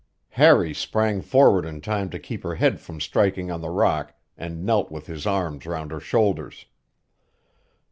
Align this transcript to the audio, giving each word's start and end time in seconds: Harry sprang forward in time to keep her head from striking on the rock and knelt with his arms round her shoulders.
Harry 0.29 0.73
sprang 0.73 1.21
forward 1.21 1.63
in 1.63 1.79
time 1.79 2.09
to 2.09 2.17
keep 2.17 2.41
her 2.41 2.55
head 2.55 2.79
from 2.79 2.99
striking 2.99 3.51
on 3.51 3.61
the 3.61 3.69
rock 3.69 4.15
and 4.35 4.65
knelt 4.65 4.89
with 4.91 5.05
his 5.05 5.27
arms 5.27 5.63
round 5.67 5.91
her 5.91 5.99
shoulders. 5.99 6.65